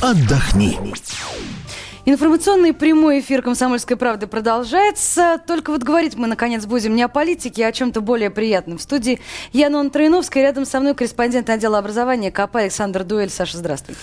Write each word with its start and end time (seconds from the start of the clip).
отдохни. 0.00 0.78
Информационный 2.10 2.72
прямой 2.72 3.20
эфир 3.20 3.40
«Комсомольской 3.40 3.96
правды» 3.96 4.26
продолжается. 4.26 5.40
Только 5.46 5.70
вот 5.70 5.84
говорить 5.84 6.16
мы, 6.16 6.26
наконец, 6.26 6.66
будем 6.66 6.96
не 6.96 7.04
о 7.04 7.08
политике, 7.08 7.64
а 7.64 7.68
о 7.68 7.72
чем-то 7.72 8.00
более 8.00 8.30
приятном. 8.30 8.78
В 8.78 8.82
студии 8.82 9.20
Яна 9.52 9.88
Троиновская, 9.90 10.42
рядом 10.42 10.64
со 10.64 10.80
мной 10.80 10.96
корреспондент 10.96 11.48
отдела 11.48 11.78
образования 11.78 12.32
КАП 12.32 12.56
Александр 12.56 13.04
Дуэль. 13.04 13.30
Саша, 13.30 13.58
здравствуй. 13.58 13.94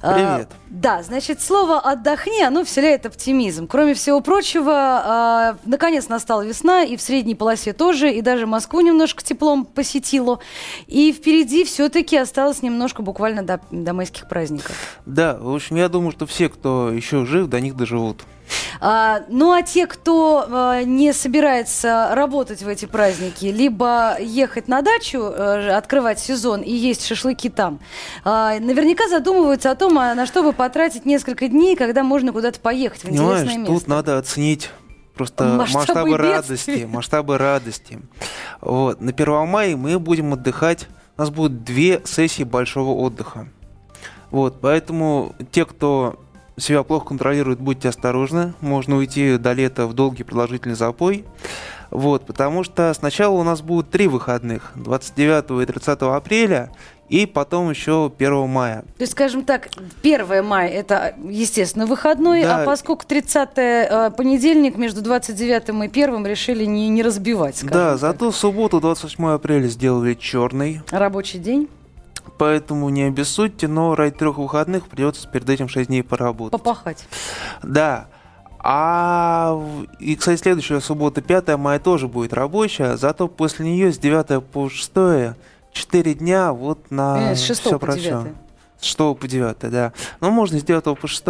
Привет. 0.00 0.48
А, 0.50 0.56
да, 0.70 1.04
значит, 1.04 1.40
слово 1.40 1.78
«отдохни», 1.78 2.42
оно 2.42 2.64
вселяет 2.64 3.06
оптимизм. 3.06 3.68
Кроме 3.68 3.94
всего 3.94 4.20
прочего, 4.20 4.74
а, 4.74 5.56
наконец 5.64 6.08
настала 6.08 6.42
весна, 6.42 6.82
и 6.82 6.96
в 6.96 7.00
средней 7.00 7.36
полосе 7.36 7.72
тоже, 7.72 8.12
и 8.12 8.22
даже 8.22 8.48
Москву 8.48 8.80
немножко 8.80 9.22
теплом 9.22 9.66
посетило. 9.66 10.40
И 10.88 11.12
впереди 11.12 11.62
все-таки 11.62 12.16
осталось 12.16 12.60
немножко 12.60 13.02
буквально 13.02 13.44
до, 13.44 13.60
до 13.70 13.92
майских 13.92 14.28
праздников. 14.28 14.74
Да, 15.06 15.38
в 15.40 15.54
общем, 15.54 15.76
я 15.76 15.88
думаю, 15.88 16.10
что 16.10 16.26
все, 16.26 16.48
кто 16.48 16.90
еще 16.90 17.24
жив, 17.24 17.51
до 17.52 17.60
них 17.60 17.76
доживут. 17.76 18.24
А, 18.80 19.22
ну 19.28 19.52
а 19.52 19.62
те, 19.62 19.86
кто 19.86 20.44
а, 20.48 20.82
не 20.82 21.12
собирается 21.12 22.10
работать 22.12 22.62
в 22.62 22.68
эти 22.68 22.86
праздники, 22.86 23.46
либо 23.46 24.16
ехать 24.18 24.68
на 24.68 24.82
дачу, 24.82 25.20
а, 25.22 25.76
открывать 25.76 26.18
сезон 26.18 26.62
и 26.62 26.72
есть 26.72 27.06
шашлыки 27.06 27.48
там, 27.48 27.78
а, 28.24 28.58
наверняка 28.58 29.08
задумываются 29.08 29.70
о 29.70 29.74
том, 29.74 29.98
а 29.98 30.14
на 30.14 30.26
что 30.26 30.42
бы 30.42 30.52
потратить 30.52 31.06
несколько 31.06 31.48
дней, 31.48 31.76
когда 31.76 32.02
можно 32.02 32.32
куда-то 32.32 32.58
поехать 32.58 33.04
в 33.04 33.08
Понимаешь, 33.08 33.42
интересное 33.42 33.58
место. 33.58 33.74
тут 33.74 33.88
надо 33.88 34.18
оценить 34.18 34.70
просто 35.14 35.44
масштабы, 35.44 35.78
масштабы 35.78 36.16
радости, 36.16 36.88
масштабы 36.90 37.38
радости. 37.38 38.00
Вот. 38.60 39.00
На 39.00 39.10
1 39.10 39.46
мая 39.46 39.76
мы 39.76 39.98
будем 39.98 40.32
отдыхать, 40.32 40.88
у 41.16 41.20
нас 41.20 41.30
будет 41.30 41.64
две 41.64 42.00
сессии 42.04 42.44
большого 42.44 42.98
отдыха. 42.98 43.48
Вот, 44.30 44.62
поэтому 44.62 45.34
те, 45.52 45.66
кто 45.66 46.18
себя 46.56 46.82
плохо 46.82 47.06
контролирует, 47.06 47.60
будьте 47.60 47.88
осторожны. 47.88 48.54
Можно 48.60 48.96
уйти 48.96 49.36
до 49.38 49.52
лета 49.52 49.86
в 49.86 49.94
долгий 49.94 50.22
продолжительный 50.22 50.74
запой. 50.74 51.24
Вот, 51.90 52.24
потому 52.24 52.64
что 52.64 52.92
сначала 52.94 53.34
у 53.34 53.42
нас 53.42 53.60
будут 53.60 53.90
три 53.90 54.08
выходных. 54.08 54.72
29 54.76 55.62
и 55.62 55.66
30 55.66 56.02
апреля 56.02 56.70
и 57.10 57.26
потом 57.26 57.68
еще 57.68 58.10
1 58.16 58.48
мая. 58.48 58.82
То 58.96 59.02
есть, 59.02 59.12
скажем 59.12 59.44
так, 59.44 59.68
1 60.02 60.42
мая 60.42 60.68
это, 60.68 61.14
естественно, 61.22 61.84
выходной, 61.84 62.42
да. 62.42 62.62
а 62.62 62.64
поскольку 62.64 63.04
30 63.06 63.48
э, 63.56 64.10
понедельник 64.16 64.78
между 64.78 65.02
29 65.02 65.68
и 65.68 66.00
1 66.02 66.26
решили 66.26 66.64
не, 66.64 66.88
не 66.88 67.02
разбивать. 67.02 67.62
Да, 67.64 67.90
так. 67.90 67.98
зато 67.98 68.32
субботу, 68.32 68.80
28 68.80 69.26
апреля, 69.26 69.68
сделали 69.68 70.14
черный. 70.14 70.80
Рабочий 70.90 71.38
день? 71.38 71.68
Поэтому 72.38 72.88
не 72.88 73.04
обессудьте, 73.04 73.68
но 73.68 73.94
ради 73.94 74.16
трех 74.16 74.38
выходных 74.38 74.88
придется 74.88 75.28
перед 75.28 75.48
этим 75.48 75.68
6 75.68 75.88
дней 75.88 76.02
поработать. 76.02 76.52
Попахать. 76.52 77.06
Да. 77.62 78.08
А 78.58 79.60
и, 79.98 80.14
кстати, 80.14 80.40
следующая 80.40 80.80
суббота, 80.80 81.20
5 81.20 81.56
мая, 81.56 81.80
тоже 81.80 82.06
будет 82.06 82.32
рабочая, 82.32 82.96
зато 82.96 83.26
после 83.26 83.66
нее 83.66 83.92
с 83.92 83.98
9 83.98 84.44
по 84.44 84.68
6 84.68 85.36
4 85.72 86.14
дня 86.14 86.52
вот 86.52 86.90
на 86.90 87.32
э, 87.32 87.34
с 87.34 87.42
6 87.42 87.60
все 87.60 87.70
по 87.72 87.78
про 87.78 87.94
9. 87.94 88.04
все. 88.04 88.32
С 88.78 88.84
6 88.84 88.96
по 89.18 89.28
9, 89.28 89.70
да. 89.70 89.92
Ну, 90.20 90.30
можно 90.30 90.58
с 90.58 90.62
9 90.62 90.98
по 90.98 91.08
6. 91.08 91.24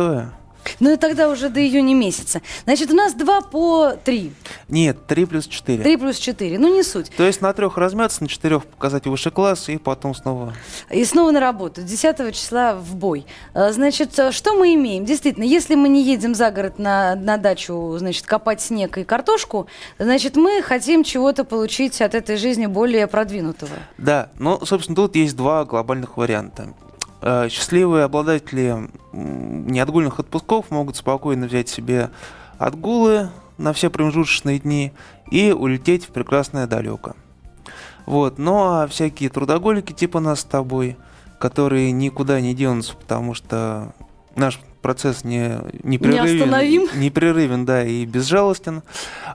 Ну 0.80 0.92
и 0.92 0.96
тогда 0.96 1.28
уже 1.28 1.48
до 1.48 1.60
июня 1.60 1.94
месяца. 1.94 2.42
Значит, 2.64 2.90
у 2.90 2.94
нас 2.94 3.14
2 3.14 3.40
по 3.42 3.92
3. 4.04 4.32
Нет, 4.68 5.06
3 5.06 5.24
плюс 5.26 5.46
4. 5.46 5.82
3 5.82 5.96
плюс 5.96 6.18
4. 6.18 6.58
Ну, 6.58 6.74
не 6.74 6.82
суть. 6.82 7.10
То 7.16 7.24
есть 7.24 7.40
на 7.40 7.52
трех 7.52 7.76
размяться, 7.76 8.22
на 8.22 8.28
четырех 8.28 8.64
показать 8.64 9.06
высший 9.06 9.32
класс, 9.32 9.68
и 9.68 9.78
потом 9.78 10.14
снова... 10.14 10.54
И 10.90 11.04
снова 11.04 11.30
на 11.30 11.40
работу. 11.40 11.82
10 11.82 12.34
числа 12.34 12.74
в 12.74 12.94
бой. 12.96 13.26
А, 13.54 13.72
значит, 13.72 14.18
что 14.30 14.54
мы 14.54 14.74
имеем? 14.74 15.04
Действительно, 15.04 15.44
если 15.44 15.74
мы 15.74 15.88
не 15.88 16.02
едем 16.02 16.34
за 16.34 16.50
город 16.50 16.78
на, 16.78 17.14
на 17.14 17.36
дачу, 17.36 17.96
значит, 17.98 18.26
копать 18.26 18.60
снег 18.60 18.98
и 18.98 19.04
картошку, 19.04 19.66
значит, 19.98 20.36
мы 20.36 20.62
хотим 20.62 21.04
чего-то 21.04 21.44
получить 21.44 22.00
от 22.00 22.14
этой 22.14 22.36
жизни 22.36 22.66
более 22.66 23.06
продвинутого. 23.06 23.72
Да, 23.98 24.30
ну, 24.38 24.64
собственно, 24.64 24.96
тут 24.96 25.16
есть 25.16 25.36
два 25.36 25.64
глобальных 25.64 26.16
варианта. 26.16 26.74
Э, 27.20 27.48
счастливые 27.48 28.04
обладатели 28.04 28.88
неотгульных 29.12 30.18
отпусков 30.18 30.70
могут 30.70 30.96
спокойно 30.96 31.46
взять 31.46 31.68
себе 31.68 32.10
отгулы 32.58 33.30
на 33.58 33.72
все 33.72 33.90
промежуточные 33.90 34.58
дни 34.58 34.92
и 35.30 35.52
улететь 35.52 36.04
в 36.04 36.08
прекрасное 36.08 36.66
далеко. 36.66 37.14
Вот. 38.06 38.38
Ну 38.38 38.62
а 38.62 38.86
всякие 38.86 39.30
трудоголики 39.30 39.92
типа 39.92 40.20
нас 40.20 40.40
с 40.40 40.44
тобой, 40.44 40.96
которые 41.38 41.92
никуда 41.92 42.40
не 42.40 42.54
денутся, 42.54 42.96
потому 42.96 43.34
что 43.34 43.92
наш 44.34 44.60
процесс 44.80 45.22
не, 45.22 45.58
непрерывен, 45.84 46.50
не 46.50 47.04
непрерывен, 47.04 47.64
да, 47.64 47.84
и 47.84 48.04
безжалостен. 48.04 48.82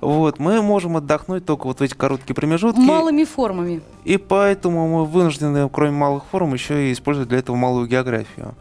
Вот, 0.01 0.39
мы 0.39 0.61
можем 0.61 0.97
отдохнуть 0.97 1.45
только 1.45 1.67
вот 1.67 1.79
в 1.79 1.81
эти 1.81 1.93
короткие 1.93 2.35
промежутки. 2.35 2.79
Малыми 2.79 3.23
формами. 3.23 3.81
И 4.03 4.17
поэтому 4.17 4.87
мы 4.87 5.05
вынуждены, 5.05 5.69
кроме 5.69 5.91
малых 5.91 6.25
форм, 6.29 6.53
еще 6.53 6.89
и 6.89 6.93
использовать 6.93 7.29
для 7.29 7.39
этого 7.39 7.55
малую 7.55 7.87
географию 7.87 8.55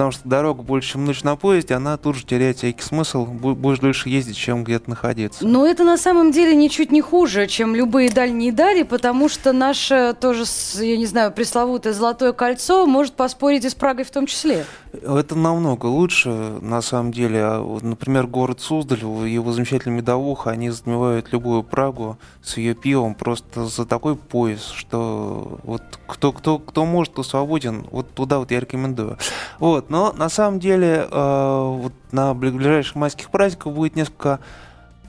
потому 0.00 0.12
что 0.12 0.26
дорога 0.26 0.62
больше, 0.62 0.92
чем 0.92 1.04
ночь 1.04 1.22
на 1.24 1.36
поезде, 1.36 1.74
она 1.74 1.98
тут 1.98 2.16
же 2.16 2.24
теряет 2.24 2.56
всякий 2.56 2.80
смысл, 2.80 3.26
будешь 3.26 3.80
дольше 3.80 4.08
ездить, 4.08 4.34
чем 4.34 4.64
где-то 4.64 4.88
находиться. 4.88 5.46
Но 5.46 5.66
это 5.66 5.84
на 5.84 5.98
самом 5.98 6.32
деле 6.32 6.56
ничуть 6.56 6.90
не 6.90 7.02
хуже, 7.02 7.46
чем 7.46 7.74
любые 7.74 8.10
дальние 8.10 8.50
дали, 8.50 8.82
потому 8.82 9.28
что 9.28 9.52
наше 9.52 10.16
тоже, 10.18 10.44
я 10.76 10.96
не 10.96 11.04
знаю, 11.04 11.32
пресловутое 11.32 11.92
золотое 11.92 12.32
кольцо 12.32 12.86
может 12.86 13.12
поспорить 13.12 13.66
и 13.66 13.68
с 13.68 13.74
Прагой 13.74 14.06
в 14.06 14.10
том 14.10 14.24
числе. 14.24 14.64
Это 14.94 15.34
намного 15.34 15.84
лучше, 15.84 16.30
на 16.62 16.80
самом 16.80 17.12
деле. 17.12 17.40
А 17.42 17.78
например, 17.82 18.26
город 18.26 18.62
Суздаль, 18.62 19.00
его 19.00 19.52
замечательная 19.52 19.98
медовуха, 19.98 20.48
они 20.48 20.70
затмевают 20.70 21.30
любую 21.30 21.62
Прагу 21.62 22.16
с 22.42 22.56
ее 22.56 22.74
пивом 22.74 23.14
просто 23.14 23.66
за 23.66 23.84
такой 23.84 24.16
пояс, 24.16 24.64
что 24.74 25.60
вот 25.62 25.82
кто, 26.06 26.32
кто, 26.32 26.58
кто 26.58 26.86
может, 26.86 27.12
кто 27.12 27.22
свободен, 27.22 27.84
вот 27.90 28.14
туда 28.14 28.38
вот 28.38 28.50
я 28.50 28.60
рекомендую. 28.60 29.18
Вот, 29.58 29.89
но 29.90 30.12
на 30.12 30.28
самом 30.28 30.60
деле 30.60 31.08
э, 31.10 31.10
вот 31.10 31.92
на 32.12 32.32
ближайших 32.32 32.94
майских 32.94 33.28
праздниках 33.28 33.72
будет 33.72 33.96
несколько 33.96 34.38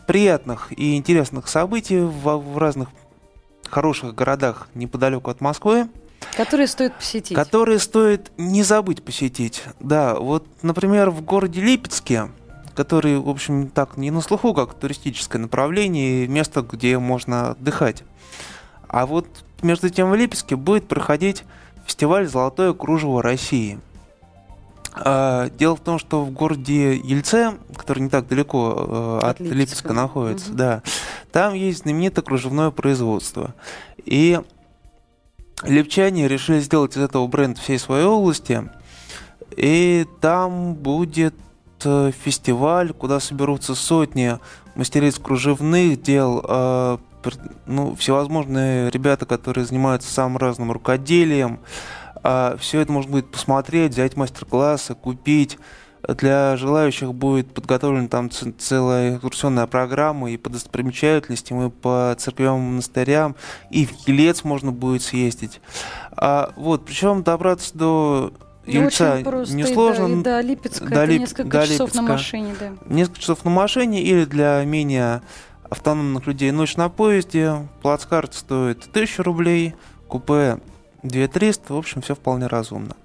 приятных 0.08 0.74
и 0.76 0.98
интересных 0.98 1.48
событий 1.48 2.00
в, 2.00 2.38
в 2.38 2.58
разных 2.58 2.90
хороших 3.70 4.16
городах 4.16 4.68
неподалеку 4.74 5.30
от 5.30 5.40
Москвы. 5.40 5.88
Которые 6.36 6.66
стоит 6.66 6.96
посетить. 6.96 7.36
Которые 7.36 7.78
стоит 7.78 8.32
не 8.38 8.64
забыть 8.64 9.04
посетить. 9.04 9.64
Да, 9.80 10.16
вот, 10.16 10.48
например, 10.64 11.12
в 11.12 11.22
городе 11.22 11.62
Липецке, 11.62 12.30
который, 12.74 13.20
в 13.20 13.30
общем, 13.30 13.70
так 13.70 13.98
не 13.98 14.10
на 14.10 14.22
слуху, 14.22 14.56
как 14.56 14.74
туристическое 14.74 15.40
направление, 15.40 16.28
место, 16.28 16.64
где 16.64 16.98
можно 16.98 17.52
отдыхать. 17.52 18.04
А 18.88 19.06
вот 19.06 19.28
между 19.62 19.92
тем 19.92 20.10
в 20.10 20.16
Липецке 20.16 20.56
будет 20.56 20.88
проходить 20.88 21.44
фестиваль 21.86 22.28
«Золотое 22.28 22.74
кружево 22.74 23.22
России». 23.22 23.80
А, 24.94 25.50
дело 25.50 25.76
в 25.76 25.80
том, 25.80 26.00
что 26.00 26.24
в 26.26 26.32
городе 26.32 26.96
Ельце, 26.98 27.54
который 27.76 28.00
не 28.00 28.10
так 28.10 28.28
далеко 28.28 28.76
э, 28.76 29.18
от, 29.20 29.24
от 29.24 29.40
Липецка. 29.40 29.56
Липецка 29.56 29.94
находится, 29.94 30.50
угу. 30.50 30.58
да, 30.58 30.84
там 31.32 31.54
есть 31.54 31.84
знаменитое 31.84 32.24
кружевное 32.24 32.72
производство. 32.72 33.56
И 34.04 34.40
липчане 35.64 36.28
решили 36.28 36.60
сделать 36.60 36.98
из 36.98 37.02
этого 37.02 37.28
бренд 37.28 37.58
всей 37.58 37.80
своей 37.80 38.06
области. 38.06 38.70
И 39.56 40.06
там 40.20 40.76
будет 40.76 41.36
э, 41.84 42.12
фестиваль, 42.24 42.94
куда 42.94 43.20
соберутся 43.20 43.76
сотни 43.76 44.40
мастериц 44.76 45.18
кружевных 45.20 46.02
дел, 46.02 46.44
э, 46.48 46.98
ну, 47.66 47.96
всевозможные 47.96 48.90
ребята, 48.90 49.26
которые 49.26 49.66
занимаются 49.66 50.12
самым 50.12 50.38
разным 50.38 50.72
рукоделием, 50.72 51.60
а 51.60 51.62
все 52.60 52.82
это 52.82 52.92
можно 52.92 53.12
будет 53.12 53.32
посмотреть, 53.32 53.94
взять 53.94 54.16
мастер-классы, 54.16 54.96
купить. 54.96 55.58
Для 56.08 56.58
желающих 56.58 57.14
будет 57.14 57.54
подготовлена 57.54 58.08
там 58.08 58.32
целая 58.32 59.16
экскурсионная 59.16 59.68
программа 59.68 60.32
и 60.32 60.38
по 60.38 60.50
достопримечательностям, 60.50 61.68
и 61.68 61.70
по 61.70 62.16
церквям 62.18 62.60
монастырям, 62.60 63.36
и 63.70 63.86
в 63.86 64.08
Елец 64.08 64.44
можно 64.44 64.72
будет 64.72 65.04
съездить. 65.04 65.62
А, 66.12 66.54
вот, 66.56 66.86
причем 66.86 67.22
добраться 67.22 67.78
до 67.78 68.34
Ельца 68.66 69.22
несложно. 69.22 70.08
И 70.08 70.16
до, 70.16 70.20
и 70.20 70.24
до 70.24 70.42
Липецка 70.42 70.86
до 70.86 71.06
Лип... 71.06 71.22
несколько 71.22 71.60
до 71.60 71.68
часов 71.68 71.80
Липецка. 71.80 72.02
на 72.02 72.12
машине, 72.12 72.56
да. 72.60 72.72
Несколько 72.86 73.20
часов 73.20 73.46
на 73.46 73.52
машине 73.52 74.02
или 74.02 74.26
для 74.26 74.64
менее 74.66 75.22
автономных 75.70 76.28
людей 76.28 76.52
ночь 76.52 76.76
на 76.78 76.90
поезде. 76.90 77.68
Плацкарт 77.82 78.34
стоит 78.34 78.88
1000 78.88 79.24
рублей, 79.24 79.76
купе 80.08 80.60
2300, 81.04 81.74
в 81.74 81.78
общем, 81.78 82.02
все 82.02 82.16
вполне 82.16 82.48
разумно. 82.48 82.96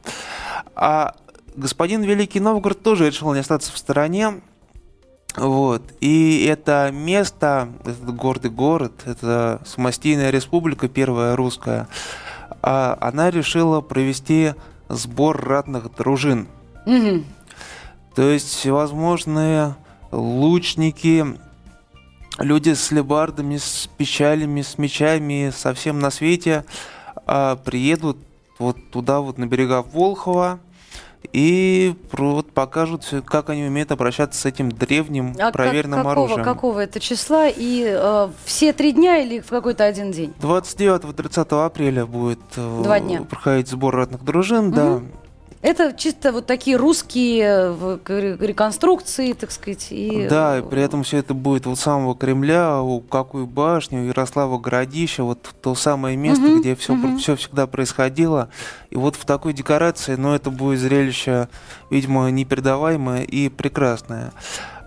А 0.74 1.14
господин 1.56 2.02
Великий 2.02 2.40
Новгород 2.40 2.82
тоже 2.82 3.06
решил 3.06 3.32
не 3.32 3.40
остаться 3.40 3.72
в 3.72 3.78
стороне. 3.78 4.40
Вот. 5.36 5.82
И 6.00 6.46
это 6.46 6.90
место, 6.92 7.68
этот 7.84 8.14
гордый 8.14 8.50
город, 8.50 8.92
это 9.04 9.60
самостийная 9.66 10.30
республика, 10.30 10.88
первая 10.88 11.36
русская, 11.36 11.88
а 12.62 12.96
она 13.00 13.30
решила 13.30 13.80
провести 13.80 14.54
сбор 14.88 15.44
ратных 15.44 15.94
дружин. 15.94 16.48
Угу. 16.86 17.24
То 18.14 18.30
есть 18.30 18.48
всевозможные 18.48 19.76
лучники, 20.10 21.26
люди 22.38 22.72
с 22.72 22.90
лебардами, 22.90 23.58
с 23.58 23.90
печалями, 23.98 24.62
с 24.62 24.78
мечами, 24.78 25.52
совсем 25.54 25.98
на 25.98 26.10
свете 26.10 26.64
а, 27.26 27.56
приедут 27.56 28.16
вот 28.58 28.76
туда 28.90 29.20
вот 29.20 29.38
на 29.38 29.46
берега 29.46 29.82
Волхова 29.82 30.60
и 31.32 31.94
вот 32.12 32.52
покажут, 32.52 33.06
как 33.24 33.50
они 33.50 33.64
умеют 33.64 33.90
обращаться 33.92 34.40
с 34.40 34.44
этим 34.44 34.70
древним 34.70 35.34
а 35.38 35.50
проверенным 35.50 35.98
как, 35.98 36.08
какого, 36.08 36.26
оружием. 36.26 36.44
Какого 36.44 36.80
это 36.80 37.00
числа? 37.00 37.48
И 37.48 37.84
э, 37.86 38.28
все 38.44 38.72
три 38.72 38.92
дня 38.92 39.18
или 39.18 39.40
в 39.40 39.48
какой-то 39.48 39.84
один 39.84 40.12
день? 40.12 40.32
29-30 40.40 41.64
апреля 41.64 42.06
будет 42.06 42.38
э, 42.56 42.82
Два 42.82 43.00
дня. 43.00 43.22
проходить 43.22 43.68
сбор 43.68 43.96
ратных 43.96 44.24
дружин, 44.24 44.68
угу. 44.68 44.76
да. 44.76 45.00
Это 45.62 45.92
чисто 45.92 46.32
вот 46.32 46.46
такие 46.46 46.76
русские 46.76 47.76
реконструкции, 48.38 49.32
так 49.32 49.50
сказать. 49.50 49.88
И... 49.90 50.28
Да, 50.28 50.58
и 50.58 50.62
при 50.62 50.82
этом 50.82 51.02
все 51.02 51.18
это 51.18 51.34
будет 51.34 51.66
у 51.66 51.74
самого 51.74 52.14
Кремля, 52.14 52.80
у 52.80 53.00
какой 53.00 53.46
башни, 53.46 53.98
у 53.98 54.04
Ярослава 54.04 54.58
Городища, 54.58 55.24
вот 55.24 55.54
то 55.60 55.74
самое 55.74 56.16
место, 56.16 56.44
угу, 56.44 56.60
где 56.60 56.76
все, 56.76 56.94
угу. 56.94 57.16
все 57.16 57.36
всегда 57.36 57.66
происходило. 57.66 58.48
И 58.90 58.96
вот 58.96 59.16
в 59.16 59.24
такой 59.24 59.52
декорации, 59.52 60.14
но 60.14 60.28
ну, 60.28 60.34
это 60.34 60.50
будет 60.50 60.78
зрелище, 60.78 61.48
видимо, 61.90 62.30
непередаваемое 62.30 63.22
и 63.22 63.48
прекрасное. 63.48 64.32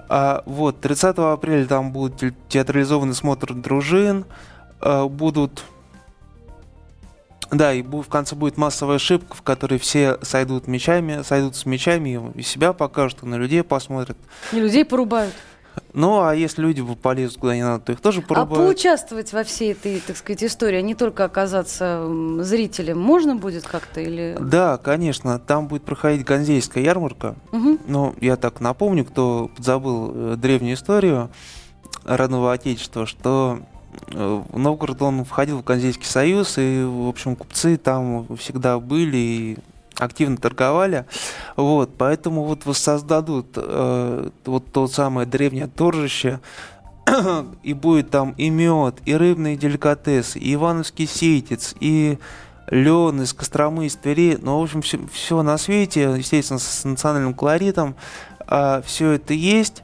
А 0.07 0.44
вот 0.45 0.81
30 0.81 1.18
апреля 1.18 1.66
там 1.66 1.92
будет 1.92 2.33
театрализованный 2.48 3.13
смотр 3.13 3.54
дружин, 3.54 4.25
а, 4.81 5.07
будут 5.07 5.63
да, 7.51 7.74
и 7.74 7.81
в 7.81 8.07
конце 8.10 8.36
будет 8.36 8.57
массовая 8.57 8.98
ошибка, 8.98 9.36
в 9.36 9.42
которой 9.42 9.80
все 9.80 10.18
сойдут 10.22 10.68
мечами, 10.68 11.22
сойдут 11.24 11.56
с 11.56 11.66
мечами 11.66 12.31
и 12.36 12.42
себя 12.42 12.74
покажут, 12.74 13.24
и 13.24 13.25
на 13.25 13.36
людей 13.36 13.63
посмотрят. 13.63 14.18
И 14.51 14.57
людей 14.57 14.86
порубают. 14.86 15.34
Ну, 15.94 16.22
а 16.22 16.36
если 16.36 16.62
люди 16.62 16.84
полезут 16.96 17.40
куда 17.40 17.56
не 17.56 17.63
надо, 17.63 17.86
то 17.86 17.92
их 17.92 18.01
тоже 18.01 18.22
порубают. 18.22 18.62
А 18.62 18.66
поучаствовать 18.66 19.34
во 19.34 19.44
всей 19.44 19.72
этой, 19.72 20.00
так 20.00 20.18
сказать, 20.18 20.44
истории, 20.44 20.78
а 20.78 20.81
не 20.81 20.96
только 20.96 21.24
оказаться 21.24 22.06
зрителем, 22.40 23.00
можно 23.00 23.36
будет 23.36 23.66
как-то 23.66 24.02
или... 24.02 24.38
Да, 24.40 24.78
конечно. 24.78 25.40
Там 25.40 25.68
будет 25.68 25.84
проходить 25.84 26.25
Ганзейская 26.25 26.84
ярмарка. 26.84 27.36
Угу. 27.52 27.80
Ну, 27.88 28.16
я 28.19 28.36
так 28.36 28.60
напомню, 28.60 29.06
кто 29.06 29.52
забыл 29.57 30.12
э, 30.13 30.36
древнюю 30.38 30.75
историю 30.75 31.30
родного 32.04 32.54
отечества, 32.54 33.06
что 33.06 33.60
Новгород, 34.07 35.01
он 35.01 35.24
входил 35.25 35.60
в 35.60 35.63
Ганзейский 35.63 36.06
союз, 36.06 36.57
и, 36.57 36.84
в 36.84 37.07
общем, 37.07 37.36
купцы 37.36 37.78
там 37.78 38.36
всегда 38.38 38.80
были 38.80 39.18
и 39.18 39.57
активно 39.98 40.38
торговали. 40.38 41.06
Вот, 41.56 41.92
поэтому 41.98 42.44
вот 42.44 42.66
воссоздадут 42.66 43.48
э, 43.56 44.30
вот 44.46 44.72
то 44.72 44.88
самое 44.88 45.28
древнее 45.28 45.68
торжище, 45.68 46.40
и 47.63 47.74
будет 47.74 48.10
там 48.10 48.31
и 48.38 48.50
мед, 48.50 48.96
и 49.06 49.13
рыбные 49.13 49.57
деликатесы, 49.57 50.40
и 50.40 50.54
ивановский 50.54 51.07
сеятец, 51.07 51.75
и 51.80 52.18
лен 52.68 53.22
из 53.22 53.34
Костромы, 53.34 53.88
из 53.88 53.95
Твери, 53.95 54.38
ну, 54.42 54.60
в 54.60 54.63
общем, 54.63 54.81
все, 54.81 55.00
все 55.12 55.42
на 55.42 55.57
свете, 55.57 56.13
естественно, 56.18 56.60
с 56.60 56.84
национальным 56.84 57.34
колоритом, 57.34 57.95
а, 58.48 58.81
все 58.86 59.12
это 59.12 59.34
есть. 59.34 59.84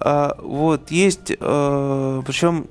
А, 0.00 0.36
вот, 0.40 0.90
есть, 0.90 1.30
э, 1.30 2.22
причем 2.26 2.66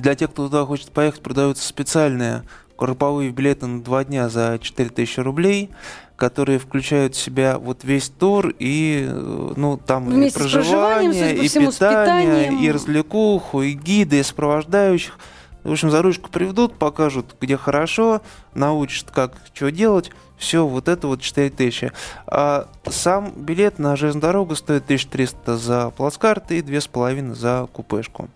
для 0.00 0.14
тех, 0.14 0.30
кто 0.30 0.46
туда 0.46 0.64
хочет 0.64 0.90
поехать, 0.90 1.22
продаются 1.22 1.66
специальные 1.66 2.42
групповые 2.78 3.30
билеты 3.30 3.66
на 3.66 3.82
два 3.82 4.04
дня 4.04 4.28
за 4.28 4.58
4000 4.60 5.20
рублей, 5.20 5.70
которые 6.16 6.58
включают 6.58 7.14
в 7.14 7.20
себя 7.20 7.58
вот 7.58 7.84
весь 7.84 8.08
тур 8.08 8.54
и 8.58 9.08
ну 9.10 9.78
там 9.78 10.06
Вместе 10.06 10.38
и 10.38 10.42
проживание, 10.42 11.36
и 11.36 11.48
питание, 11.48 12.58
и 12.60 12.70
развлекуху, 12.70 13.62
и 13.62 13.72
гиды, 13.72 14.20
и 14.20 14.22
сопровождающих. 14.22 15.18
В 15.62 15.72
общем, 15.72 15.90
за 15.90 16.00
ручку 16.00 16.30
приведут, 16.30 16.78
покажут, 16.78 17.36
где 17.38 17.56
хорошо, 17.58 18.22
научат, 18.54 19.10
как 19.10 19.34
что 19.52 19.70
делать. 19.70 20.10
Все, 20.38 20.66
вот 20.66 20.88
это 20.88 21.06
вот 21.06 21.20
4000. 21.20 21.92
А 22.26 22.66
сам 22.88 23.30
билет 23.36 23.78
на 23.78 23.94
железную 23.94 24.22
дорогу 24.22 24.56
стоит 24.56 24.84
1300 24.84 25.58
за 25.58 25.90
плацкарт 25.90 26.50
и 26.50 26.62
2500 26.62 27.36
за 27.36 27.68
купешку. 27.70 28.30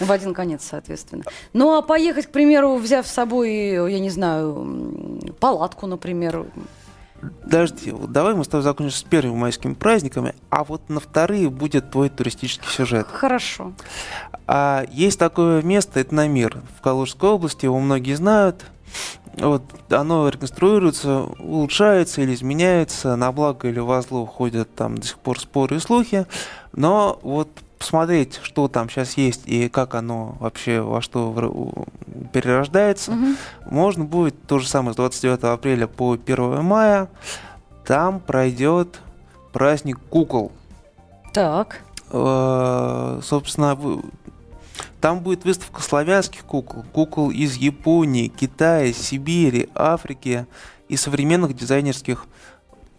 В 0.00 0.10
один 0.10 0.34
конец, 0.34 0.64
соответственно. 0.68 1.24
Ну, 1.52 1.76
а 1.76 1.82
поехать, 1.82 2.26
к 2.26 2.30
примеру, 2.30 2.76
взяв 2.76 3.06
с 3.06 3.10
собой, 3.10 3.50
я 3.90 3.98
не 3.98 4.10
знаю, 4.10 5.20
палатку, 5.40 5.86
например, 5.86 6.46
Подожди, 7.42 7.92
вот 7.92 8.12
давай 8.12 8.34
мы 8.34 8.44
с 8.44 8.48
тобой 8.48 8.62
закончим 8.62 8.94
с 8.94 9.02
первыми 9.02 9.36
майскими 9.36 9.74
праздниками, 9.74 10.34
а 10.50 10.64
вот 10.64 10.88
на 10.88 11.00
вторые 11.00 11.48
будет 11.48 11.90
твой 11.90 12.08
туристический 12.08 12.68
сюжет. 12.68 13.06
Хорошо. 13.10 13.72
А, 14.46 14.84
есть 14.90 15.18
такое 15.18 15.62
место, 15.62 16.00
это 16.00 16.14
Намир, 16.14 16.60
в 16.76 16.82
Калужской 16.82 17.30
области, 17.30 17.64
его 17.64 17.78
многие 17.78 18.14
знают. 18.14 18.66
Вот 19.34 19.62
оно 19.90 20.28
реконструируется, 20.28 21.22
улучшается 21.38 22.22
или 22.22 22.34
изменяется, 22.34 23.16
на 23.16 23.32
благо 23.32 23.68
или 23.68 23.78
во 23.78 24.00
зло 24.02 24.24
ходят 24.24 24.74
там 24.74 24.96
до 24.96 25.06
сих 25.06 25.18
пор 25.18 25.38
споры 25.38 25.76
и 25.76 25.80
слухи, 25.80 26.26
но 26.72 27.18
вот 27.22 27.48
посмотреть, 27.78 28.40
что 28.42 28.68
там 28.68 28.88
сейчас 28.88 29.16
есть 29.16 29.42
и 29.46 29.68
как 29.68 29.94
оно 29.94 30.36
вообще 30.40 30.80
во 30.80 31.00
что 31.00 31.34
перерождается, 32.32 33.12
угу. 33.12 33.26
можно 33.70 34.04
будет 34.04 34.46
то 34.46 34.58
же 34.58 34.68
самое 34.68 34.94
с 34.94 34.96
29 34.96 35.44
апреля 35.44 35.86
по 35.86 36.14
1 36.14 36.62
мая. 36.62 37.08
Там 37.84 38.20
пройдет 38.20 39.00
праздник 39.52 39.98
кукол. 40.10 40.52
Так. 41.32 41.82
Э, 42.10 43.20
собственно, 43.22 43.78
там 45.00 45.20
будет 45.20 45.44
выставка 45.44 45.82
славянских 45.82 46.44
кукол, 46.44 46.84
кукол 46.92 47.30
из 47.30 47.54
Японии, 47.54 48.28
Китая, 48.28 48.92
Сибири, 48.92 49.68
Африки 49.74 50.46
и 50.88 50.96
современных 50.96 51.54
дизайнерских 51.54 52.26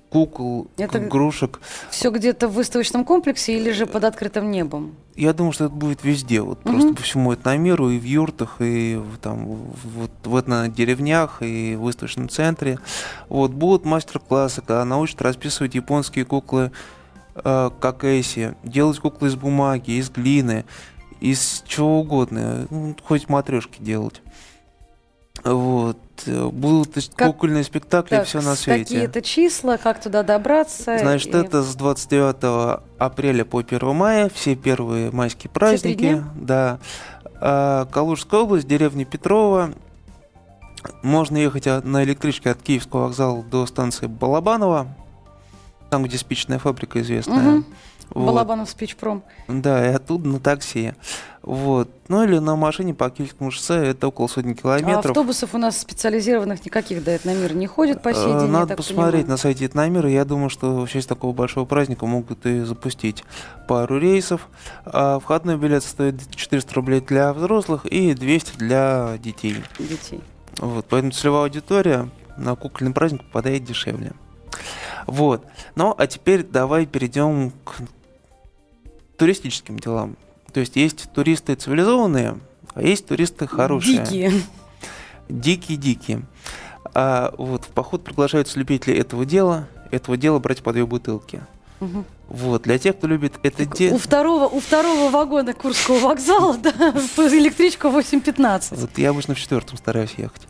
кукол, 0.09 0.68
это 0.77 1.00
игрушек. 1.00 1.59
Все 1.89 2.09
где-то 2.12 2.48
в 2.48 2.54
выставочном 2.54 3.06
комплексе 3.06 3.57
или 3.57 3.71
же 3.71 3.86
под 3.86 4.04
открытым 4.04 4.51
небом? 4.51 4.95
Я 5.15 5.33
думаю, 5.33 5.51
что 5.51 5.65
это 5.65 5.74
будет 5.74 6.04
везде, 6.04 6.42
вот 6.42 6.59
угу. 6.63 6.69
просто 6.69 6.94
по 6.94 7.01
всему 7.01 7.33
этномиру, 7.33 7.89
и 7.89 8.00
в 8.00 8.04
юртах, 8.04 8.57
и 8.59 8.95
в, 8.95 9.18
там, 9.18 9.45
вот, 9.45 10.12
в 10.24 10.48
на 10.48 10.68
деревнях, 10.69 11.42
и 11.42 11.75
в 11.75 11.81
выставочном 11.81 12.30
центре. 12.30 12.80
Вот, 13.27 13.51
будут 13.51 13.86
мастер-классы, 13.86 14.62
когда 14.62 14.86
научат 14.86 15.22
расписывать 15.22 15.75
японские 15.75 16.25
куклы 16.25 16.72
э, 17.36 17.70
как 17.79 18.03
эси, 18.03 18.55
делать 18.63 19.00
куклы 19.00 19.29
из 19.29 19.36
бумаги, 19.36 19.91
из 19.91 20.10
глины, 20.10 20.65
из 21.20 21.63
чего 21.67 22.01
угодно, 22.01 22.67
ну, 22.70 22.96
хоть 23.03 23.27
матрешки 23.27 23.82
делать. 23.82 24.22
Вот. 25.54 25.98
Будут 26.25 26.96
как, 27.16 27.27
кукольные 27.27 27.63
спектакли, 27.63 28.18
так, 28.18 28.25
все 28.25 28.42
на 28.42 28.56
свете. 28.56 28.84
Какие-то 28.84 29.22
числа, 29.22 29.77
как 29.77 30.01
туда 30.01 30.24
добраться? 30.24 30.98
Значит, 30.98 31.34
и... 31.34 31.38
это 31.38 31.62
с 31.63 31.75
29 31.75 32.82
апреля 32.98 33.46
по 33.46 33.60
1 33.60 33.96
мая, 33.96 34.30
все 34.34 34.56
первые 34.56 35.12
майские 35.12 35.51
праздники. 35.51 36.24
Да. 36.36 36.80
А, 37.39 37.86
Калужская 37.86 38.42
область, 38.42 38.68
деревня 38.68 39.06
Петрова. 39.06 39.72
Можно 41.04 41.38
ехать 41.38 41.66
на 41.66 42.04
электричке 42.04 42.50
от 42.50 42.62
Киевского 42.62 43.04
вокзала 43.04 43.44
до 43.44 43.66
станции 43.66 44.08
Балабанова, 44.08 44.88
там, 45.89 46.03
где 46.03 46.17
спичная 46.17 46.60
фабрика 46.60 47.01
известная. 47.01 47.58
Угу. 47.58 47.65
Вот. 48.10 48.25
Балабанов 48.27 48.70
спичпром. 48.70 49.24
Да, 49.48 49.86
и 49.86 49.94
оттуда 49.94 50.27
на 50.27 50.39
такси. 50.39 50.94
Вот. 51.41 51.89
Ну 52.08 52.24
или 52.24 52.39
на 52.39 52.56
машине 52.56 52.94
по 52.94 53.10
Киевскому 53.10 53.51
шоссе, 53.51 53.75
это 53.75 54.08
около 54.08 54.27
сотни 54.27 54.53
километров. 54.53 55.06
А 55.06 55.10
автобусов 55.10 55.53
у 55.53 55.58
нас 55.58 55.77
специализированных 55.77 56.65
никаких 56.65 57.03
до 57.03 57.15
Этномира 57.15 57.53
не 57.53 57.67
ходит 57.67 58.01
по 58.01 58.13
сей 58.13 58.34
э, 58.34 58.39
день, 58.39 58.50
Надо 58.50 58.75
посмотреть 58.75 59.24
понимаю. 59.24 59.27
на 59.27 59.38
сайте 59.38 59.65
Этномира. 59.65 60.10
Я 60.10 60.25
думаю, 60.25 60.50
что 60.50 60.86
в 60.86 60.89
честь 60.89 61.10
такого 61.10 61.34
большого 61.34 61.65
праздника 61.65 62.06
могут 62.06 62.46
и 62.46 62.62
запустить 62.62 63.24
пару 63.67 63.98
рейсов. 63.98 64.48
А 64.86 65.20
входной 65.20 65.58
билет 65.58 65.84
стоит 65.84 66.22
400 66.34 66.74
рублей 66.75 67.01
для 67.01 67.34
взрослых 67.34 67.86
и 67.86 68.13
200 68.13 68.58
для 68.58 69.17
детей. 69.20 69.63
Детей. 69.79 70.22
Вот, 70.60 70.86
поэтому 70.89 71.12
целевая 71.12 71.44
аудитория 71.44 72.10
на 72.38 72.56
кукольный 72.56 72.94
праздник 72.94 73.24
попадает 73.25 73.63
дешевле. 73.63 74.13
Вот. 75.08 75.46
Ну, 75.76 75.96
а 75.98 76.06
теперь 76.06 76.44
давай 76.44 76.86
перейдем 76.86 77.52
к 77.64 77.76
туристическим 79.18 79.80
делам. 79.80 80.18
То 80.54 80.60
есть 80.60 80.76
есть 80.76 81.12
туристы 81.14 81.56
цивилизованные, 81.56 82.38
а 82.74 82.82
есть 82.82 83.08
туристы 83.08 83.48
хорошие. 83.48 84.04
Дикие. 84.04 84.32
Дикие-дикие. 85.30 86.22
А 86.94 87.34
вот 87.38 87.66
в 87.66 87.70
поход 87.70 88.04
приглашаются 88.04 88.60
любители 88.60 88.96
этого 88.96 89.26
дела, 89.26 89.68
этого 89.92 90.18
дела 90.18 90.40
брать 90.40 90.64
по 90.64 90.74
две 90.74 90.86
бутылки. 90.86 91.42
Угу. 91.80 92.06
Вот, 92.30 92.64
для 92.64 92.78
тех, 92.78 92.98
кто 92.98 93.08
любит 93.08 93.34
это 93.44 93.66
дело... 93.66 93.96
У 93.96 93.98
второго, 94.00 94.48
у 94.48 94.60
второго 94.60 95.10
вагона 95.10 95.54
Курского 95.54 96.00
вокзала, 96.00 96.58
да, 96.58 96.72
электричка 97.18 97.88
8.15. 97.88 98.76
Вот 98.76 98.98
я 98.98 99.12
обычно 99.12 99.36
в 99.36 99.40
четвертом 99.40 99.78
стараюсь 99.78 100.14
ехать. 100.18 100.48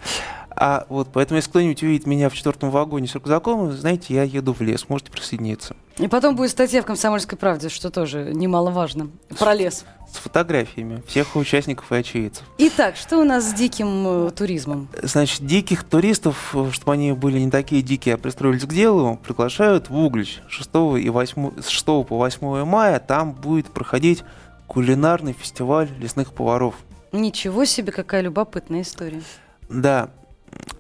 А 0.60 0.88
вот 0.90 1.10
поэтому, 1.14 1.38
если 1.38 1.52
кто-нибудь 1.52 1.84
увидит 1.84 2.08
меня 2.08 2.30
в 2.30 2.34
четвертом 2.34 2.72
вагоне 2.72 3.08
с 3.08 3.14
рюкзаком, 3.14 3.72
знаете, 3.72 4.16
я 4.16 4.24
еду 4.24 4.54
в 4.54 4.62
лес, 4.62 4.90
можете 4.90 5.12
присоединиться. 5.12 5.76
И 6.00 6.08
потом 6.08 6.36
будет 6.36 6.50
статья 6.50 6.82
в 6.82 6.86
«Комсомольской 6.86 7.38
правде», 7.38 7.70
что 7.70 7.92
тоже 7.92 8.32
немаловажно, 8.34 9.10
про 9.38 9.54
лес. 9.54 9.86
С 10.12 10.18
фотографиями 10.18 11.04
всех 11.08 11.36
участников 11.36 11.92
и 11.92 11.98
очевидцев. 11.98 12.44
Итак, 12.58 12.96
что 12.96 13.20
у 13.20 13.24
нас 13.24 13.48
с 13.50 13.54
диким 13.54 14.28
э, 14.28 14.32
туризмом? 14.32 14.88
Значит, 15.04 15.46
диких 15.46 15.84
туристов, 15.84 16.56
э, 16.56 16.72
чтобы 16.72 16.94
они 16.94 17.12
были 17.12 17.40
не 17.40 17.52
такие 17.52 17.84
дикие, 17.84 18.16
а 18.16 18.18
пристроились 18.18 18.64
к 18.64 18.74
делу, 18.74 19.20
приглашают 19.24 19.90
в 19.90 19.96
Углич 19.96 20.42
6, 20.48 20.70
и 21.00 21.10
8, 21.10 21.62
с 21.62 21.68
6 21.68 21.86
по 21.86 22.04
8 22.04 22.64
мая. 22.66 23.00
Там 23.00 23.34
будет 23.34 23.68
проходить 23.68 24.24
кулинарный 24.66 25.34
фестиваль 25.34 25.90
лесных 26.00 26.34
поваров. 26.34 26.76
Ничего 27.12 27.66
себе, 27.66 27.92
какая 27.92 28.22
любопытная 28.22 28.82
история. 28.82 29.22
Да, 29.70 30.10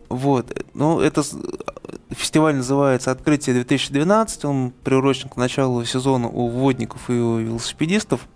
вот. 0.09 0.55
Ну, 0.73 0.99
это 0.99 1.23
фестиваль 2.09 2.55
называется 2.55 3.11
«Открытие 3.11 3.61
2012». 3.61 4.45
Он 4.45 4.71
приурочен 4.83 5.29
к 5.29 5.35
началу 5.35 5.83
сезона 5.85 6.27
у 6.27 6.47
водников 6.47 7.09
и 7.09 7.13
у 7.13 7.37
велосипедистов. 7.37 8.27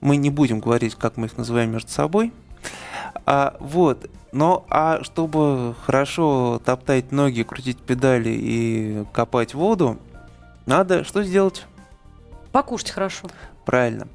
Мы 0.00 0.16
не 0.16 0.30
будем 0.30 0.60
говорить, 0.60 0.94
как 0.94 1.16
мы 1.16 1.26
их 1.26 1.36
называем 1.36 1.72
между 1.72 1.90
собой. 1.90 2.32
А, 3.24 3.56
вот. 3.60 4.10
Но 4.32 4.66
а 4.68 5.02
чтобы 5.02 5.74
хорошо 5.86 6.60
топтать 6.64 7.12
ноги, 7.12 7.42
крутить 7.42 7.78
педали 7.78 8.30
и 8.30 9.04
копать 9.12 9.54
воду, 9.54 9.98
надо 10.66 11.04
что 11.04 11.22
сделать? 11.22 11.64
Покушать 12.52 12.90
хорошо. 12.90 13.28
Правильно. 13.64 14.08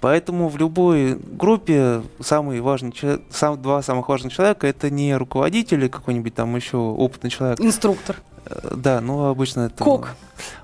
Поэтому 0.00 0.48
в 0.48 0.56
любой 0.56 1.14
группе 1.14 2.02
самый 2.20 2.60
важный, 2.60 2.94
сам, 3.30 3.60
два 3.60 3.82
самых 3.82 4.08
важных 4.08 4.32
человека 4.32 4.66
это 4.66 4.88
не 4.88 5.14
руководитель 5.14 5.80
или 5.80 5.88
какой-нибудь 5.88 6.34
там 6.34 6.56
еще 6.56 6.78
опытный 6.78 7.28
человек. 7.28 7.60
Инструктор. 7.60 8.16
Э, 8.46 8.74
да, 8.74 9.00
ну 9.00 9.26
обычно 9.26 9.62
это... 9.62 9.84
Кок. 9.84 10.16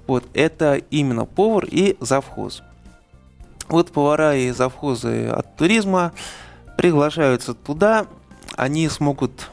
Вот, 0.06 0.24
это 0.32 0.76
именно 0.90 1.26
повар 1.26 1.66
и 1.70 1.96
завхоз. 2.00 2.62
Вот 3.68 3.90
повара 3.90 4.36
и 4.36 4.50
завхозы 4.52 5.26
от 5.26 5.56
туризма 5.56 6.12
приглашаются 6.78 7.52
туда, 7.52 8.06
они 8.56 8.88
смогут 8.88 9.50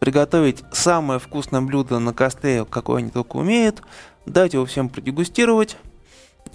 приготовить 0.00 0.62
самое 0.72 1.20
вкусное 1.20 1.60
блюдо 1.60 1.98
на 1.98 2.12
костре, 2.12 2.64
какое 2.64 2.98
они 2.98 3.10
только 3.10 3.36
умеют, 3.36 3.82
дать 4.26 4.54
его 4.54 4.66
всем 4.66 4.88
продегустировать, 4.88 5.76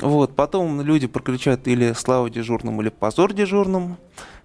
вот, 0.01 0.35
потом 0.35 0.81
люди 0.81 1.07
прокричат 1.07 1.67
или 1.67 1.93
слава 1.93 2.29
дежурным, 2.29 2.81
или 2.81 2.89
позор 2.89 3.33
дежурным, 3.33 3.97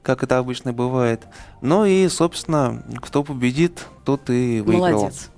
как 0.02 0.22
это 0.22 0.38
обычно 0.38 0.72
бывает. 0.72 1.26
Ну 1.60 1.84
и, 1.84 2.08
собственно, 2.08 2.84
кто 3.00 3.24
победит, 3.24 3.86
тот 4.04 4.30
и 4.30 4.60
выиграл. 4.60 5.00
Молодец. 5.02 5.30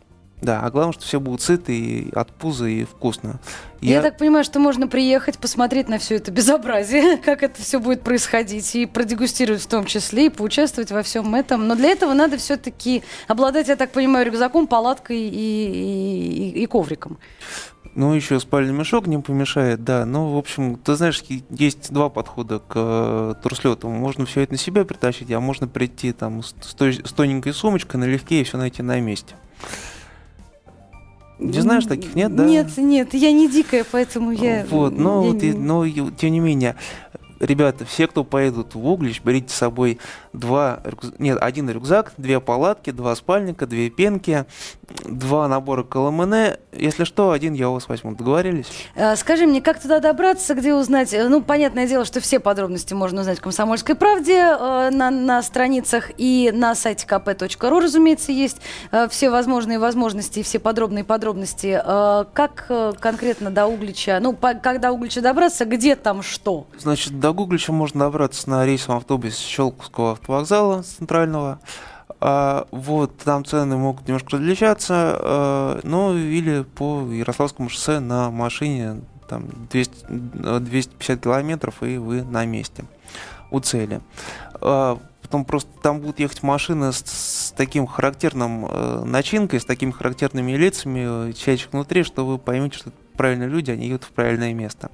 Да, 0.42 0.60
а 0.62 0.70
главное, 0.70 0.92
что 0.92 1.04
все 1.04 1.20
будут 1.20 1.42
сыты 1.42 1.78
и 1.78 2.10
от 2.14 2.32
пуза 2.32 2.66
и 2.66 2.84
вкусно. 2.84 3.40
Я... 3.80 3.96
Я 3.96 4.02
так 4.02 4.16
понимаю, 4.16 4.44
что 4.44 4.58
можно 4.58 4.88
приехать, 4.88 5.38
посмотреть 5.38 5.88
на 5.88 5.98
все 5.98 6.16
это 6.16 6.30
безобразие, 6.30 7.16
как 7.24 7.42
это 7.42 7.60
все 7.60 7.78
будет 7.78 8.02
происходить, 8.02 8.74
и 8.74 8.86
продегустировать 8.86 9.62
в 9.62 9.68
том 9.68 9.84
числе, 9.84 10.26
и 10.26 10.28
поучаствовать 10.30 10.90
во 10.92 11.02
всем 11.02 11.34
этом. 11.34 11.68
Но 11.68 11.74
для 11.74 11.90
этого 11.90 12.14
надо 12.14 12.38
все-таки 12.38 13.02
обладать, 13.28 13.68
я 13.68 13.76
так 13.76 13.92
понимаю, 13.92 14.26
рюкзаком, 14.26 14.66
палаткой 14.66 15.18
и, 15.18 15.28
и, 15.28 16.50
и, 16.50 16.62
и 16.62 16.66
ковриком. 16.66 17.18
Ну, 17.94 18.14
еще 18.14 18.38
спальный 18.38 18.72
мешок 18.72 19.06
не 19.08 19.18
помешает, 19.18 19.82
да. 19.82 20.04
Ну, 20.06 20.34
в 20.34 20.38
общем, 20.38 20.76
ты 20.76 20.94
знаешь, 20.94 21.22
есть 21.50 21.92
два 21.92 22.08
подхода 22.08 22.60
к 22.60 22.72
э, 22.76 23.34
турслету. 23.42 23.88
Можно 23.88 24.26
все 24.26 24.42
это 24.42 24.52
на 24.52 24.58
себя 24.58 24.84
притащить, 24.84 25.30
а 25.32 25.40
можно 25.40 25.66
прийти 25.66 26.12
там 26.12 26.42
с, 26.42 26.52
той, 26.52 26.94
с 26.94 27.12
тоненькой 27.12 27.52
сумочкой 27.52 27.98
налегке 27.98 28.40
и 28.40 28.44
все 28.44 28.58
найти 28.58 28.82
на 28.82 29.00
месте. 29.00 29.34
Не 31.40 31.60
знаешь 31.60 31.86
таких, 31.86 32.14
нет, 32.14 32.34
да? 32.34 32.44
Нет, 32.44 32.76
нет, 32.76 33.14
я 33.14 33.32
не 33.32 33.48
дикая, 33.48 33.84
поэтому 33.90 34.30
я... 34.30 34.66
Вот, 34.70 34.96
но, 34.96 35.24
я 35.24 35.32
вот, 35.32 35.42
не... 35.42 35.52
но 35.52 36.10
тем 36.10 36.32
не 36.32 36.40
менее, 36.40 36.76
ребята, 37.40 37.84
все, 37.86 38.06
кто 38.06 38.24
поедут 38.24 38.74
в 38.74 38.86
Углич, 38.86 39.22
берите 39.24 39.48
с 39.48 39.56
собой 39.56 39.98
два, 40.32 40.80
нет, 41.18 41.38
один 41.40 41.68
рюкзак, 41.68 42.12
две 42.16 42.40
палатки, 42.40 42.90
два 42.90 43.14
спальника, 43.16 43.66
две 43.66 43.90
пенки, 43.90 44.44
два 45.04 45.48
набора 45.48 45.82
КЛМН. 45.82 46.34
Если 46.72 47.04
что, 47.04 47.32
один 47.32 47.54
я 47.54 47.68
у 47.70 47.74
вас 47.74 47.88
возьму. 47.88 48.14
Договорились? 48.14 48.66
А, 48.96 49.16
скажи 49.16 49.46
мне, 49.46 49.60
как 49.60 49.80
туда 49.80 49.98
добраться, 50.00 50.54
где 50.54 50.74
узнать? 50.74 51.12
Ну, 51.12 51.42
понятное 51.42 51.86
дело, 51.86 52.04
что 52.04 52.20
все 52.20 52.38
подробности 52.38 52.94
можно 52.94 53.22
узнать 53.22 53.38
в 53.38 53.42
«Комсомольской 53.42 53.94
правде» 53.94 54.34
э, 54.34 54.90
на, 54.90 55.10
на 55.10 55.42
страницах 55.42 56.10
и 56.16 56.50
на 56.54 56.74
сайте 56.74 57.06
kp.ru, 57.06 57.80
разумеется, 57.80 58.30
есть 58.30 58.58
э, 58.92 59.08
все 59.08 59.30
возможные 59.30 59.78
возможности 59.78 60.40
и 60.40 60.42
все 60.42 60.58
подробные 60.58 61.04
подробности. 61.04 61.80
Э, 61.84 62.24
как 62.32 62.70
конкретно 63.00 63.50
до 63.50 63.66
Углича, 63.66 64.18
ну, 64.20 64.32
по, 64.32 64.54
как 64.54 64.80
до 64.80 64.92
Углича 64.92 65.20
добраться, 65.20 65.64
где 65.64 65.96
там 65.96 66.22
что? 66.22 66.66
Значит, 66.78 67.18
до 67.18 67.30
Углича 67.30 67.72
можно 67.72 68.00
добраться 68.00 68.48
на 68.48 68.64
рейсовом 68.64 68.98
автобусе 68.98 69.42
Щелковского 69.42 70.19
автовокзала 70.20 70.82
центрального. 70.82 71.60
А, 72.20 72.66
вот, 72.70 73.16
там 73.18 73.44
цены 73.44 73.76
могут 73.76 74.06
немножко 74.06 74.32
различаться, 74.32 74.94
а, 74.94 75.80
ну 75.82 76.14
или 76.16 76.62
по 76.62 77.06
Ярославскому 77.10 77.70
шоссе 77.70 77.98
на 77.98 78.30
машине 78.30 79.00
там 79.28 79.46
200, 79.70 80.06
250 80.08 81.20
километров, 81.20 81.82
и 81.82 81.96
вы 81.96 82.22
на 82.22 82.44
месте 82.44 82.84
у 83.50 83.60
цели. 83.60 84.00
А, 84.60 84.98
потом 85.22 85.44
просто 85.44 85.70
там 85.82 86.00
будут 86.00 86.18
ехать 86.20 86.42
машины 86.42 86.92
с, 86.92 86.98
с 86.98 87.52
таким 87.56 87.86
характерным 87.86 88.66
э, 88.66 89.04
начинкой, 89.04 89.60
с 89.60 89.64
такими 89.64 89.92
характерными 89.92 90.52
лицами, 90.52 91.32
сидящих 91.32 91.72
внутри, 91.72 92.02
что 92.02 92.26
вы 92.26 92.36
поймете, 92.38 92.78
что 92.78 92.90
правильные 93.20 93.50
люди, 93.50 93.70
они 93.70 93.86
едут 93.86 94.04
в 94.04 94.12
правильное 94.12 94.54
место. 94.54 94.90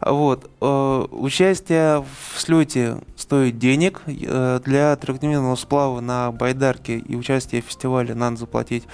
Вот. 0.00 0.50
Э, 0.62 1.04
участие 1.10 2.00
в 2.00 2.40
слете 2.40 2.96
стоит 3.14 3.58
денег. 3.58 4.00
Э, 4.06 4.58
для 4.64 4.96
трехдневного 4.96 5.54
сплава 5.54 6.00
на 6.00 6.32
Байдарке 6.32 6.96
и 6.96 7.14
участие 7.14 7.60
в 7.60 7.66
фестивале 7.66 8.14
надо 8.14 8.38
заплатить 8.38 8.84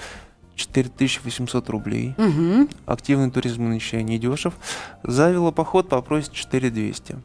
4800 0.55 1.69
рублей. 1.69 2.15
Угу. 2.17 2.67
Активный 2.85 3.31
туризм 3.31 3.69
нынче 3.69 4.03
не 4.03 4.19
дешев. 4.19 4.55
За 5.03 5.31
велопоход 5.31 5.87
попросит 5.87 6.33
4200. 6.33 7.15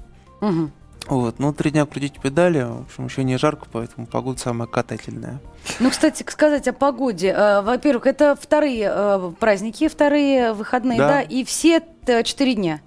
Угу. 0.41 0.71
Вот, 1.07 1.39
ну, 1.39 1.53
три 1.53 1.71
дня 1.71 1.87
крутить 1.87 2.21
педали, 2.21 2.63
в 2.63 2.83
общем, 2.83 3.07
еще 3.07 3.25
не 3.25 3.37
жарко, 3.37 3.67
поэтому 3.73 4.07
погода 4.07 4.39
самая 4.39 4.69
катательная. 4.69 5.41
Ну, 5.81 5.91
кстати, 5.91 6.25
сказать 6.29 6.69
о 6.69 6.73
погоде. 6.73 7.35
Э, 7.37 7.63
во-первых, 7.63 8.07
это 8.07 8.37
вторые 8.41 8.91
э, 8.93 9.33
праздники, 9.41 9.89
вторые 9.89 10.53
выходные, 10.53 10.99
да, 10.99 11.09
да? 11.09 11.23
и 11.23 11.45
все 11.45 11.83
четыре 12.25 12.55
дня. 12.55 12.81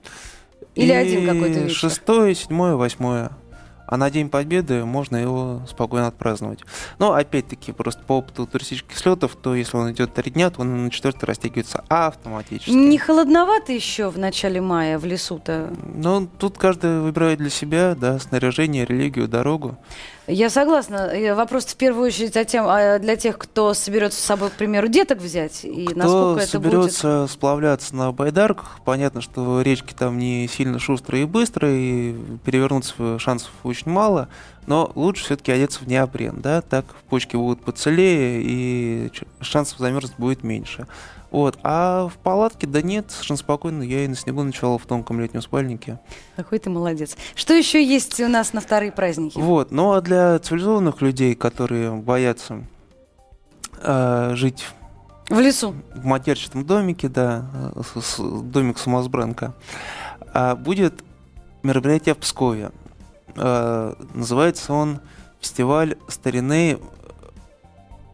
Или 0.76 0.92
и 0.92 0.96
один 0.96 1.28
какой-то 1.28 1.60
вечер? 1.60 1.76
Шестое, 1.76 2.34
седьмое, 2.34 2.76
восьмое. 2.76 3.32
А 3.94 3.98
на 3.98 4.10
День 4.10 4.28
Победы 4.28 4.86
можно 4.86 5.18
его 5.18 5.62
спокойно 5.70 6.08
отпраздновать. 6.08 6.62
Но 6.98 7.14
опять-таки, 7.14 7.72
просто 7.74 8.02
по 8.04 8.14
опыту 8.14 8.48
туристических 8.48 8.98
слетов, 8.98 9.38
то 9.40 9.54
если 9.54 9.78
он 9.78 9.92
идет 9.92 10.16
три 10.16 10.32
дня, 10.32 10.50
то 10.50 10.62
он 10.62 10.86
на 10.86 10.90
четвертый 10.90 11.26
растягивается 11.26 11.84
автоматически. 11.90 12.72
Не 12.72 12.98
холодновато 12.98 13.72
еще 13.72 14.10
в 14.10 14.18
начале 14.18 14.62
мая 14.62 14.98
в 14.98 15.06
лесу-то? 15.06 15.72
Ну, 15.94 16.28
тут 16.40 16.58
каждый 16.58 17.02
выбирает 17.02 17.38
для 17.38 17.52
себя, 17.52 17.94
да, 17.94 18.18
снаряжение, 18.18 18.84
религию, 18.84 19.28
дорогу. 19.28 19.78
Я 20.28 20.50
согласна. 20.50 21.12
Вопрос 21.36 21.66
в 21.66 21.76
первую 21.76 22.08
очередь 22.08 22.38
о 22.38 22.46
тем, 22.46 22.66
а 22.68 22.98
для 22.98 23.18
тех, 23.18 23.38
кто 23.38 23.74
соберется 23.74 24.22
с 24.22 24.24
собой, 24.24 24.50
к 24.52 24.54
примеру, 24.54 24.88
деток 24.88 25.20
взять, 25.20 25.66
и 25.66 25.86
кто 25.86 25.96
насколько 25.98 26.42
это 26.42 26.52
соберется 26.52 27.20
будет... 27.22 27.32
сплавляться 27.32 27.96
на 27.96 28.12
байдарках, 28.14 28.80
понятно, 28.86 29.20
что 29.20 29.62
речки 29.62 29.94
там 29.94 30.18
не 30.18 30.48
сильно 30.48 30.80
шустрые 30.80 31.24
и 31.24 31.26
быстрые, 31.26 32.12
и 32.12 32.16
перевернуться 32.46 33.20
шансов 33.20 33.52
очень 33.64 33.92
мало, 33.92 34.30
но 34.66 34.90
лучше 34.96 35.26
все-таки 35.26 35.52
одеться 35.52 35.80
в 35.80 35.88
неопрен, 35.88 36.40
да, 36.42 36.62
так 36.62 36.86
почки 37.10 37.36
будут 37.36 37.62
поцелее, 37.62 38.42
и 38.42 39.12
шансов 39.42 39.80
замерзнуть 39.80 40.18
будет 40.18 40.44
меньше. 40.44 40.88
Вот. 41.34 41.58
А 41.64 42.08
в 42.08 42.18
палатке, 42.20 42.68
да 42.68 42.84
нет, 42.84 43.10
совершенно 43.10 43.38
спокойно. 43.38 43.82
Я 43.82 44.06
и 44.06 44.08
на 44.08 44.16
снегу 44.16 44.44
ночевал 44.44 44.78
в 44.78 44.86
тонком 44.86 45.20
летнем 45.20 45.42
спальнике. 45.42 46.00
Какой 46.36 46.60
ты 46.60 46.70
молодец. 46.70 47.18
Что 47.34 47.56
еще 47.56 47.84
есть 47.84 48.22
у 48.22 48.28
нас 48.28 48.54
на 48.54 48.62
вторые 48.62 48.92
праздники? 48.92 49.40
Вот. 49.40 49.72
Ну 49.72 49.94
а 49.94 50.02
для 50.02 50.38
цивилизованных 50.38 51.02
людей, 51.02 51.34
которые 51.34 51.92
боятся 51.92 52.64
э, 53.82 54.34
жить 54.36 54.64
в 55.28 55.40
лесу. 55.40 55.74
В 55.96 56.06
матерчатом 56.06 56.66
домике, 56.66 57.10
да, 57.10 57.50
с, 57.82 58.00
с, 58.00 58.20
домик 58.20 58.78
самосбранка. 58.78 59.56
А, 60.34 60.56
будет 60.56 61.04
мероприятие 61.64 62.14
в 62.14 62.20
Пскове. 62.20 62.70
А, 63.38 63.98
называется 64.14 64.72
он 64.72 65.00
фестиваль 65.42 65.98
старины 66.10 66.78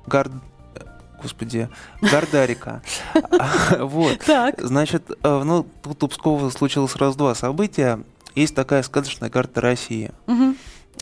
Гард 0.07 0.31
господи, 1.21 1.69
Гардарика. 2.01 2.81
Вот. 3.79 4.19
Значит, 4.57 5.03
э, 5.23 5.43
ну, 5.43 5.65
тут 5.83 6.03
у 6.03 6.07
Пскова 6.07 6.49
случилось 6.49 6.95
раз 6.95 7.15
два 7.15 7.35
события. 7.35 7.99
Есть 8.35 8.55
такая 8.55 8.83
сказочная 8.83 9.29
карта 9.29 9.61
России. 9.61 10.11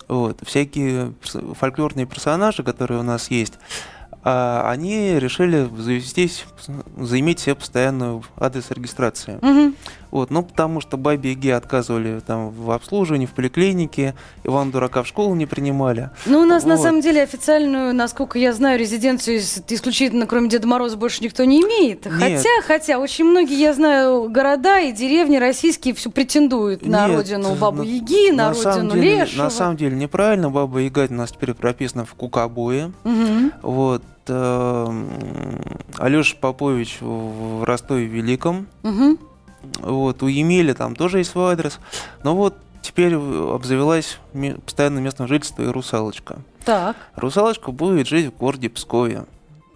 Вот. 0.07 0.39
Всякие 0.45 1.13
фольклорные 1.59 2.05
персонажи, 2.05 2.63
которые 2.63 2.99
у 2.99 3.03
нас 3.03 3.29
есть, 3.31 3.53
а 4.23 4.69
они 4.69 5.17
решили 5.19 5.69
завестись, 5.77 6.45
заиметь 6.97 7.39
себе 7.39 7.55
постоянную 7.55 8.23
адрес 8.35 8.71
регистрации. 8.71 9.39
Мгм. 9.41 9.75
Вот, 10.11 10.31
ну, 10.31 10.41
потому 10.43 10.79
что 10.81 10.97
бабе 10.97 11.31
Яге 11.31 11.55
отказывали 11.55 12.19
там 12.25 12.49
в 12.49 12.71
обслуживании, 12.71 13.25
в 13.25 13.31
поликлинике, 13.31 14.15
Иван 14.43 14.71
Дурака 14.71 15.03
в 15.03 15.07
школу 15.07 15.35
не 15.35 15.45
принимали. 15.45 16.09
Ну, 16.25 16.39
у 16.41 16.45
нас 16.45 16.63
на 16.65 16.75
Вот. 16.75 16.83
самом 16.83 17.01
деле 17.01 17.21
официальную, 17.23 17.93
насколько 17.93 18.39
я 18.39 18.53
знаю, 18.53 18.79
резиденцию 18.79 19.37
ис- 19.39 19.63
исключительно 19.67 20.25
кроме 20.25 20.49
Деда 20.49 20.67
Мороза 20.67 20.97
больше 20.97 21.23
никто 21.23 21.43
не 21.43 21.61
имеет. 21.61 22.05
Нет. 22.05 22.13
Хотя, 22.13 22.49
хотя, 22.65 22.99
очень 22.99 23.25
многие, 23.25 23.59
я 23.59 23.73
знаю, 23.73 24.29
города 24.29 24.79
и 24.79 24.91
деревни 24.91 25.37
российские 25.37 25.93
все 25.93 26.09
претендуют 26.09 26.85
на 26.85 27.07
Нет, 27.07 27.17
родину 27.17 27.55
Бабу 27.55 27.83
на- 27.83 27.87
Яги, 27.87 28.31
на, 28.31 28.53
самом 28.53 28.75
родину 28.89 28.93
деле, 29.01 29.19
Лешего. 29.21 29.43
На 29.43 29.49
самом 29.49 29.77
деле 29.77 29.95
неправильно, 29.95 30.49
Баба 30.49 30.79
Яга 30.79 31.07
у 31.09 31.13
нас 31.13 31.31
теперь 31.31 31.53
прописана 31.53 32.05
в 32.05 32.13
Кукабуе. 32.13 32.91
Мгм. 33.03 33.51
Вот. 33.61 34.03
Алеша 35.97 36.35
Попович 36.39 36.97
в 37.01 37.63
Ростове 37.63 38.05
Великом. 38.05 38.67
Мгм. 38.83 39.17
Вот, 39.79 40.23
у 40.23 40.27
Емеля 40.27 40.73
там 40.73 40.95
тоже 40.95 41.19
есть 41.19 41.31
свой 41.31 41.53
адрес. 41.53 41.79
Но 42.23 42.35
вот 42.35 42.55
теперь 42.81 43.15
обзавелась 43.15 44.17
постоянным 44.65 45.03
местом 45.03 45.27
жительства 45.27 45.63
и 45.63 45.67
русалочка. 45.67 46.37
Так. 46.65 46.95
Русалочка 47.15 47.71
будет 47.71 48.07
жить 48.07 48.33
в 48.33 48.37
городе 48.37 48.69
Пскове. 48.69 49.25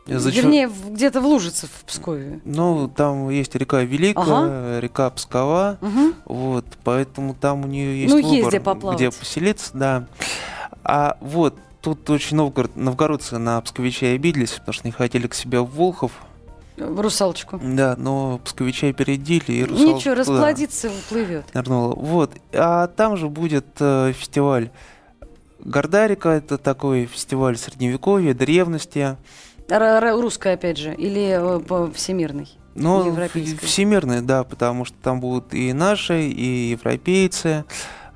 За 0.08 0.32
чё- 0.32 0.42
Вернее, 0.42 0.70
где-то 0.90 1.22
в 1.22 1.26
Лужице, 1.26 1.68
в 1.68 1.86
Пскове. 1.86 2.42
Ну, 2.44 2.88
там 2.94 3.30
есть 3.30 3.56
река 3.56 3.82
Великая, 3.84 4.80
река 4.80 5.10
Пскова. 5.12 5.78
Мгм. 5.80 6.16
Вот, 6.26 6.66
поэтому 6.84 7.34
там 7.36 7.64
у 7.64 7.68
нее 7.68 8.02
есть 8.02 8.10
Ну, 8.14 8.18
выбор, 8.22 8.32
есть 8.34 8.48
где 8.50 8.60
поплавать. 8.60 8.98
где 9.00 9.12
поселиться, 9.12 9.70
да. 9.74 10.08
А 10.84 11.18
вот 11.22 11.56
тут 11.82 12.10
очень 12.10 12.36
новгород, 12.38 12.76
новгородцы 12.76 13.38
на 13.38 13.62
псковичей 13.62 14.16
обиделись, 14.16 14.52
потому 14.54 14.74
что 14.74 14.88
не 14.88 14.92
хотели 14.92 15.28
к 15.28 15.34
себе 15.36 15.60
в 15.62 15.70
Волхов. 15.76 16.12
В 16.90 17.00
русалочку. 17.00 17.60
Да, 17.64 17.96
но 17.98 18.40
псковичей 18.44 18.90
опередили, 18.90 19.52
и 19.52 19.64
русалка 19.64 19.94
Ничего, 19.94 20.16
расплодится, 20.16 20.90
уплывет. 20.90 21.46
нырнула. 21.54 21.96
Вот, 21.96 22.32
а 22.54 22.88
там 22.88 23.18
же 23.18 23.30
будет 23.30 23.66
э, 23.80 24.14
фестиваль 24.18 24.72
Гордарика, 25.60 26.30
это 26.30 26.58
такой 26.58 27.06
фестиваль 27.06 27.58
средневековья, 27.58 28.34
древности. 28.34 29.16
Русская, 29.70 30.56
опять 30.56 30.78
же, 30.78 30.94
или 30.94 31.38
э, 31.40 31.92
всемирный? 31.94 32.50
Европейской. 32.76 33.66
всемирный, 33.66 34.22
да, 34.22 34.44
потому 34.44 34.86
что 34.86 34.96
там 35.02 35.20
будут 35.20 35.54
и 35.54 35.74
наши, 35.74 36.24
и 36.28 36.72
европейцы. 36.72 37.66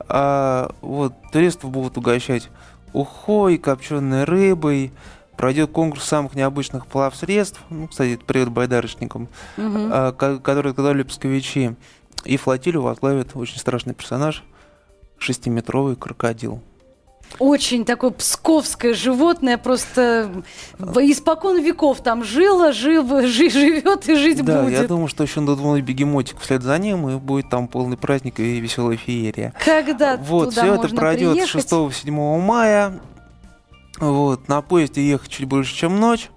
А, 0.07 0.71
вот, 0.81 1.13
туристов 1.31 1.71
будут 1.71 1.97
угощать 1.97 2.49
ухой, 2.93 3.57
копченой 3.57 4.23
рыбой. 4.23 4.91
Пройдет 5.37 5.71
конкурс 5.71 6.03
самых 6.05 6.35
необычных 6.35 6.87
плавсредств. 6.87 7.59
Ну, 7.69 7.87
кстати, 7.87 8.13
это 8.13 8.25
привет 8.25 8.49
байдарочникам, 8.49 9.27
Мгм. 9.57 9.89
а, 9.91 10.11
ко- 10.13 10.39
которые 10.39 10.73
готовили 10.73 11.03
псковичи. 11.03 11.75
И 12.23 12.37
флотилию 12.37 12.81
возглавит 12.81 13.31
очень 13.35 13.57
страшный 13.59 13.93
персонаж 13.93 14.43
шестиметровый 15.17 15.95
крокодил. 15.95 16.61
Очень 17.39 17.85
такое 17.85 18.11
псковское 18.11 18.93
животное, 18.93 19.57
просто 19.57 20.31
испокон 20.79 21.61
веков 21.61 22.01
там 22.01 22.23
жило, 22.23 22.71
жив, 22.71 23.05
жи- 23.25 23.49
живет 23.49 24.07
и 24.07 24.15
жить 24.15 24.45
да, 24.45 24.61
будет. 24.61 24.73
я 24.79 24.87
думаю, 24.87 25.07
что 25.07 25.23
еще 25.23 25.39
надумал 25.41 25.75
бегемотик 25.81 26.39
вслед 26.39 26.61
за 26.61 26.77
ним, 26.77 27.09
и 27.09 27.15
будет 27.17 27.49
там 27.49 27.67
полный 27.67 27.97
праздник 27.97 28.39
и 28.39 28.59
веселая 28.59 28.95
феерия. 28.97 29.53
Когда 29.65 30.17
Вот, 30.17 30.49
туда 30.51 30.61
все 30.61 30.71
это 30.73 30.81
можно 30.83 30.97
пройдет 30.97 31.31
приехать? 31.33 31.51
6-7 31.71 32.39
мая. 32.39 32.99
Вот, 33.99 34.47
на 34.47 34.61
поезде 34.61 35.07
ехать 35.07 35.29
чуть 35.29 35.45
больше, 35.47 35.73
чем 35.75 35.99
ночь. 35.99 36.29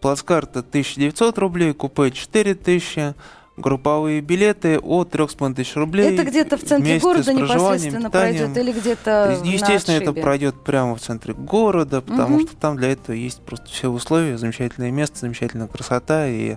Плацкарта 0.00 0.60
1900 0.60 1.38
рублей, 1.38 1.72
купе 1.72 2.10
4000, 2.10 3.14
групповые 3.56 4.20
билеты 4.20 4.78
от 4.78 5.14
3,5 5.14 5.54
тысяч 5.54 5.76
рублей. 5.76 6.12
Это 6.12 6.24
где-то 6.24 6.56
в 6.56 6.62
центре 6.64 6.98
города 6.98 7.32
непосредственно 7.32 8.08
питанием. 8.08 8.52
пройдет 8.52 8.56
или 8.58 8.72
где-то 8.80 9.40
Естественно, 9.44 9.96
это 9.96 10.12
пройдет 10.12 10.62
прямо 10.64 10.96
в 10.96 11.00
центре 11.00 11.34
города, 11.34 12.00
потому 12.00 12.38
Мгм. 12.38 12.48
что 12.48 12.56
там 12.56 12.76
для 12.76 12.92
этого 12.92 13.14
есть 13.14 13.40
просто 13.42 13.66
все 13.66 13.88
условия, 13.88 14.36
замечательное 14.36 14.90
место, 14.90 15.20
замечательная 15.20 15.68
красота 15.68 16.26
и 16.26 16.56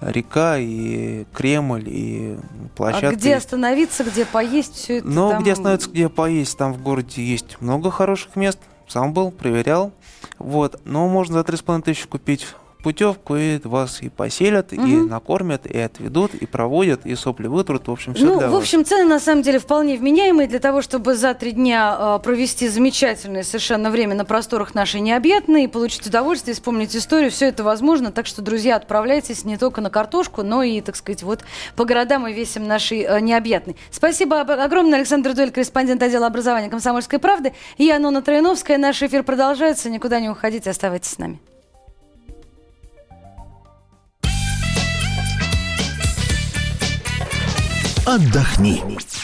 река, 0.00 0.58
и 0.58 1.24
Кремль, 1.32 1.84
и 1.86 2.36
площадка. 2.76 3.08
А 3.08 3.12
где 3.12 3.30
есть. 3.30 3.46
остановиться, 3.46 4.04
где 4.04 4.26
поесть, 4.26 4.74
все 4.74 4.98
это 4.98 5.08
Но 5.08 5.30
там... 5.30 5.42
где 5.42 5.52
остановиться, 5.52 5.88
где 5.88 6.08
поесть, 6.10 6.58
там 6.58 6.74
в 6.74 6.82
городе 6.82 7.24
есть 7.24 7.60
много 7.60 7.90
хороших 7.90 8.36
мест. 8.36 8.58
Сам 8.86 9.12
был, 9.12 9.30
проверял. 9.30 9.92
Вот. 10.38 10.80
Но 10.84 11.08
можно 11.08 11.34
за 11.34 11.40
3,5 11.40 11.82
тысячи 11.82 12.06
купить 12.06 12.46
путевку, 12.84 13.34
и 13.36 13.58
вас 13.64 14.02
и 14.02 14.10
поселят, 14.10 14.72
и 14.72 14.78
Мгм. 14.78 15.08
накормят, 15.08 15.66
и 15.66 15.78
отведут, 15.78 16.34
и 16.34 16.46
проводят, 16.46 17.06
и 17.06 17.14
сопли 17.16 17.48
вытрут. 17.48 17.88
В 17.88 17.90
общем, 17.90 18.14
все 18.14 18.26
Ну, 18.26 18.38
для 18.38 18.48
в 18.48 18.52
вас. 18.52 18.60
общем, 18.62 18.84
цены 18.84 19.04
на 19.08 19.18
самом 19.18 19.42
деле 19.42 19.58
вполне 19.58 19.96
вменяемые 19.96 20.46
для 20.46 20.58
того, 20.60 20.82
чтобы 20.82 21.14
за 21.14 21.32
три 21.34 21.52
дня 21.52 21.96
э, 21.98 22.18
провести 22.22 22.68
замечательное 22.68 23.42
совершенно 23.42 23.90
время 23.90 24.14
на 24.14 24.24
просторах 24.26 24.74
нашей 24.74 25.00
необъятной 25.00 25.64
и 25.64 25.66
получить 25.66 26.06
удовольствие, 26.06 26.54
вспомнить 26.54 26.94
историю. 26.94 27.30
Все 27.30 27.46
это 27.48 27.64
возможно. 27.64 28.12
Так 28.12 28.26
что, 28.26 28.42
друзья, 28.42 28.76
отправляйтесь 28.76 29.44
не 29.46 29.56
только 29.56 29.80
на 29.80 29.88
картошку, 29.88 30.42
но 30.42 30.62
и, 30.62 30.80
так 30.82 30.94
сказать, 30.96 31.22
вот 31.22 31.40
по 31.76 31.86
городам 31.86 32.28
и 32.28 32.32
весим 32.34 32.68
нашей 32.68 33.00
э, 33.00 33.20
необъятной. 33.20 33.76
Спасибо 33.90 34.42
огромное, 34.42 34.98
Александр 34.98 35.32
Дуэль, 35.32 35.50
корреспондент 35.50 36.02
отдела 36.02 36.26
образования 36.26 36.68
«Комсомольской 36.68 37.18
правды». 37.18 37.54
И 37.78 37.84
я, 37.84 37.98
Нона 37.98 38.20
Троиновская. 38.20 38.76
Наш 38.76 39.02
эфир 39.02 39.22
продолжается. 39.22 39.88
Никуда 39.88 40.20
не 40.20 40.28
уходите, 40.28 40.68
оставайтесь 40.68 41.10
с 41.12 41.18
нами. 41.18 41.38
Отдохни. 48.06 48.82